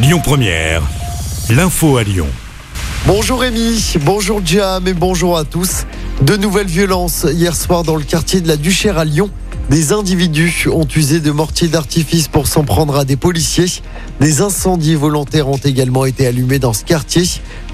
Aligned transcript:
Lyon 0.00 0.20
Première, 0.22 0.80
l'info 1.50 1.96
à 1.96 2.04
Lyon. 2.04 2.28
Bonjour 3.04 3.40
Rémi, 3.40 3.94
bonjour 4.02 4.40
Jam 4.44 4.86
et 4.86 4.92
bonjour 4.92 5.36
à 5.36 5.42
tous. 5.42 5.86
De 6.22 6.36
nouvelles 6.36 6.68
violences 6.68 7.26
hier 7.28 7.56
soir 7.56 7.82
dans 7.82 7.96
le 7.96 8.04
quartier 8.04 8.40
de 8.40 8.46
la 8.46 8.56
Duchère 8.56 8.96
à 8.96 9.04
Lyon. 9.04 9.28
Des 9.70 9.92
individus 9.92 10.68
ont 10.72 10.86
usé 10.94 11.18
de 11.18 11.32
mortiers 11.32 11.66
d'artifice 11.66 12.28
pour 12.28 12.46
s'en 12.46 12.62
prendre 12.62 12.96
à 12.96 13.04
des 13.04 13.16
policiers. 13.16 13.66
Des 14.20 14.40
incendies 14.40 14.94
volontaires 14.94 15.48
ont 15.48 15.56
également 15.56 16.04
été 16.04 16.28
allumés 16.28 16.60
dans 16.60 16.72
ce 16.72 16.84
quartier. 16.84 17.24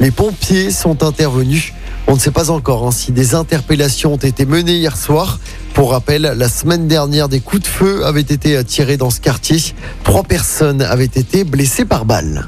Les 0.01 0.11
pompiers 0.11 0.71
sont 0.71 1.03
intervenus. 1.03 1.75
On 2.07 2.15
ne 2.15 2.19
sait 2.19 2.31
pas 2.31 2.51
encore 2.51 2.87
hein, 2.87 2.91
si 2.91 3.13
des 3.13 3.35
interpellations 3.35 4.15
ont 4.15 4.17
été 4.17 4.47
menées 4.47 4.77
hier 4.77 4.97
soir. 4.97 5.41
Pour 5.75 5.91
rappel, 5.91 6.23
la 6.23 6.49
semaine 6.49 6.87
dernière, 6.87 7.29
des 7.29 7.41
coups 7.41 7.63
de 7.63 7.67
feu 7.67 8.07
avaient 8.07 8.21
été 8.21 8.63
tirés 8.63 8.97
dans 8.97 9.11
ce 9.11 9.21
quartier. 9.21 9.59
Trois 10.05 10.23
personnes 10.23 10.81
avaient 10.81 11.05
été 11.05 11.43
blessées 11.43 11.85
par 11.85 12.05
balle. 12.05 12.47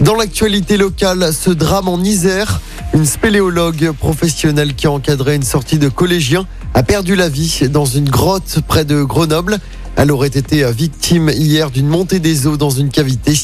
Dans 0.00 0.16
l'actualité 0.16 0.76
locale, 0.76 1.32
ce 1.32 1.50
drame 1.50 1.86
en 1.86 2.02
Isère, 2.02 2.60
une 2.92 3.06
spéléologue 3.06 3.92
professionnelle 3.92 4.74
qui 4.74 4.88
a 4.88 4.90
encadré 4.90 5.36
une 5.36 5.44
sortie 5.44 5.78
de 5.78 5.88
collégiens 5.88 6.44
a 6.74 6.82
perdu 6.82 7.14
la 7.14 7.28
vie 7.28 7.68
dans 7.70 7.84
une 7.84 8.08
grotte 8.08 8.58
près 8.66 8.84
de 8.84 9.04
Grenoble. 9.04 9.60
Elle 9.94 10.10
aurait 10.10 10.26
été 10.26 10.68
victime 10.72 11.30
hier 11.32 11.70
d'une 11.70 11.86
montée 11.86 12.18
des 12.18 12.48
eaux 12.48 12.56
dans 12.56 12.70
une 12.70 12.88
cavité. 12.88 13.34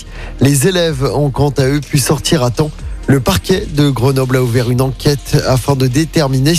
Les 0.41 0.67
élèves 0.67 1.05
ont 1.05 1.31
quant 1.31 1.55
à 1.59 1.67
eux 1.69 1.81
pu 1.81 1.99
sortir 1.99 2.43
à 2.43 2.51
temps. 2.51 2.73
Le 3.09 3.21
parquet 3.21 3.67
de 3.73 3.89
Grenoble 3.89 4.37
a 4.37 4.43
ouvert 4.43 4.69
une 4.69 4.81
enquête 4.81 5.41
afin 5.47 5.77
de 5.77 5.87
déterminer 5.87 6.55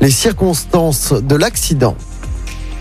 les 0.00 0.10
circonstances 0.10 1.12
de 1.12 1.36
l'accident. 1.36 1.96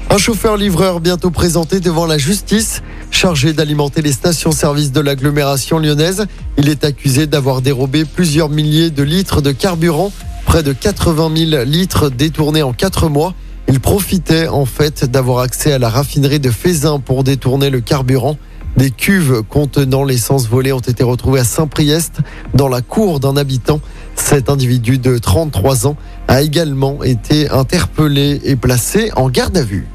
Un 0.10 0.18
chauffeur-livreur 0.18 1.00
bientôt 1.00 1.30
présenté 1.30 1.80
devant 1.80 2.08
la 2.08 2.18
justice, 2.18 2.82
chargé 3.12 3.54
d'alimenter 3.54 4.02
les 4.02 4.12
stations-service 4.12 4.92
de 4.92 5.02
l'agglomération 5.02 5.78
lyonnaise. 5.78 6.26
Il 6.58 6.68
est 6.68 6.84
accusé 6.84 7.28
d'avoir 7.28 7.62
dérobé 7.62 8.06
plusieurs 8.06 8.50
milliers 8.50 8.90
de 8.90 9.04
litres 9.04 9.42
de 9.42 9.52
carburant, 9.52 10.12
près 10.46 10.64
de 10.64 10.74
80 10.74 11.32
000 11.52 11.64
litres 11.64 12.10
détournés 12.10 12.64
en 12.64 12.74
quatre 12.74 13.08
mois. 13.08 13.36
Il 13.68 13.80
profitait 13.80 14.48
en 14.48 14.66
fait 14.66 15.06
d'avoir 15.06 15.40
accès 15.40 15.72
à 15.72 15.80
la 15.80 15.90
raffinerie 15.90 16.40
de 16.40 16.50
Fézin 16.50 17.00
pour 17.00 17.24
détourner 17.24 17.70
le 17.70 17.82
carburant. 17.82 18.38
Des 18.78 18.90
cuves 18.90 19.44
contenant 19.48 20.04
l'essence 20.04 20.48
volée 20.48 20.72
ont 20.72 20.80
été 20.80 21.04
retrouvées 21.04 21.42
à 21.42 21.44
Saint-Priest, 21.44 22.20
dans 22.54 22.70
la 22.70 22.82
cour 22.82 23.20
d'un 23.20 23.36
habitant. 23.38 23.82
Cet 24.16 24.50
individu 24.50 24.98
de 24.98 25.18
33 25.18 25.88
ans 25.88 25.98
a 26.28 26.42
également 26.42 27.04
été 27.04 27.50
interpellé 27.50 28.40
et 28.44 28.56
placé 28.56 29.12
en 29.16 29.30
garde 29.30 29.58
à 29.58 29.64
vue. 29.64 29.88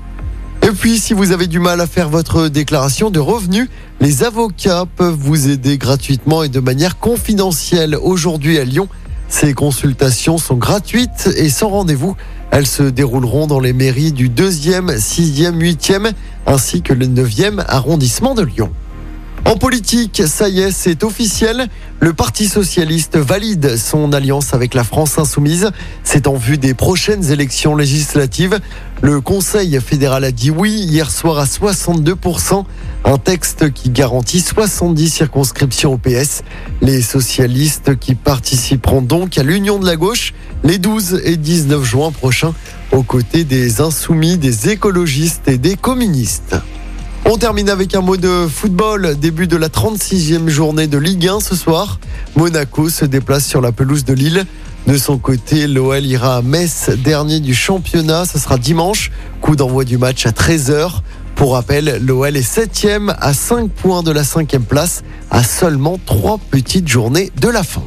Et 0.63 0.71
puis, 0.71 0.99
si 0.99 1.15
vous 1.15 1.33
avez 1.33 1.47
du 1.47 1.61
mal 1.61 1.81
à 1.81 1.87
faire 1.87 2.09
votre 2.09 2.49
déclaration 2.49 3.11
de 3.11 3.21
revenus, 3.21 3.69
les 4.01 4.25
avocats 4.25 4.85
peuvent 4.97 5.17
vous 5.19 5.49
aider 5.49 5.79
gratuitement 5.79 6.43
et 6.43 6.49
de 6.49 6.61
manière 6.61 6.99
confidentielle 6.99 7.97
aujourd'hui 7.97 8.59
à 8.59 8.65
Lyon. 8.65 8.89
Ces 9.29 9.55
consultations 9.55 10.39
sont 10.39 10.57
gratuites 10.57 11.29
et 11.37 11.49
sans 11.49 11.69
rendez-vous. 11.69 12.17
Elles 12.51 12.67
se 12.67 12.83
dérouleront 12.83 13.47
dans 13.47 13.61
les 13.61 13.73
mairies 13.73 14.13
du 14.13 14.29
2e, 14.31 14.97
6e, 14.99 15.59
8e 15.59 16.13
ainsi 16.47 16.83
que 16.83 16.93
le 16.93 17.07
9e 17.07 17.65
arrondissement 17.67 18.35
de 18.35 18.43
Lyon. 18.43 18.71
En 19.47 19.57
politique, 19.57 20.25
ça 20.27 20.49
y 20.49 20.59
est, 20.59 20.73
c'est 20.73 21.05
officiel. 21.05 21.69
Le 22.01 22.13
Parti 22.13 22.49
socialiste 22.49 23.17
valide 23.17 23.77
son 23.77 24.13
alliance 24.13 24.55
avec 24.55 24.75
la 24.75 24.83
France 24.83 25.19
insoumise. 25.19 25.71
C'est 26.03 26.27
en 26.27 26.35
vue 26.35 26.59
des 26.59 26.75
prochaines 26.75 27.31
élections 27.31 27.77
législatives. 27.77 28.59
Le 29.03 29.21
Conseil 29.21 29.81
fédéral 29.81 30.25
a 30.25 30.33
dit 30.33 30.51
oui 30.51 30.73
hier 30.73 31.13
soir 31.13 31.39
à 31.39 31.45
62%. 31.45 32.65
Un 33.05 33.19
texte 33.19 33.73
qui 33.73 33.91
garantit 33.91 34.41
70 34.41 35.11
circonscriptions 35.11 35.93
au 35.93 35.97
PS. 35.97 36.43
Les 36.83 37.01
socialistes 37.01 37.97
qui 38.01 38.17
participeront 38.17 39.01
donc 39.01 39.39
à 39.39 39.45
l'Union 39.45 39.79
de 39.79 39.87
la 39.87 39.95
gauche 39.95 40.35
les 40.65 40.79
12 40.79 41.21
et 41.25 41.37
19 41.37 41.85
juin 41.85 42.11
prochains 42.11 42.53
aux 42.91 43.05
côtés 43.05 43.45
des 43.45 43.81
insoumis, 43.81 44.39
des 44.39 44.71
écologistes 44.71 45.47
et 45.47 45.59
des 45.59 45.77
communistes. 45.77 46.57
On 47.29 47.39
termine 47.39 47.69
avec 47.69 47.93
un 47.97 48.03
mot 48.03 48.17
de 48.17 48.47
football. 48.47 49.17
Début 49.19 49.49
de 49.49 49.57
la 49.57 49.69
36e 49.69 50.47
journée 50.47 50.87
de 50.87 50.97
Ligue 50.97 51.27
1 51.27 51.41
ce 51.41 51.57
soir. 51.57 51.99
Monaco 52.37 52.89
se 52.89 53.05
déplace 53.05 53.45
sur 53.45 53.61
la 53.61 53.73
pelouse 53.73 54.05
de 54.05 54.15
Lille. 54.15 54.47
De 54.87 54.97
son 54.97 55.19
côté, 55.19 55.67
l'OL 55.67 56.07
ira 56.07 56.37
à 56.37 56.43
Metz, 56.43 56.89
dernier 56.91 57.41
du 57.41 57.53
championnat. 57.53 58.27
Ce 58.27 58.39
sera 58.39 58.59
dimanche. 58.59 59.11
Coup 59.41 59.57
d'envoi 59.57 59.85
du 59.85 59.99
match 59.99 60.25
à 60.25 60.31
13h. 60.31 61.01
Pour 61.35 61.55
rappel, 61.55 62.01
l'OL 62.01 62.37
est 62.37 62.49
7e 62.49 63.13
à 63.19 63.35
5 63.35 63.71
points 63.71 64.05
de 64.05 64.13
la 64.13 64.23
5e 64.23 64.61
place, 64.61 65.03
à 65.33 65.43
seulement 65.43 65.99
3 66.07 66.39
petites 66.53 66.87
journées 66.87 67.33
de 67.41 67.49
la 67.49 67.65
fin. 67.65 67.83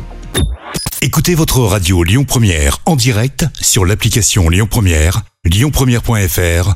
Écoutez 1.02 1.34
votre 1.34 1.62
radio 1.62 2.04
Lyon 2.04 2.26
Première 2.26 2.80
en 2.86 2.98
direct 2.98 3.46
sur 3.62 3.86
l'application 3.86 4.50
Lyon 4.50 4.68
Première, 4.70 5.22
lyonpremière.fr 5.46 6.76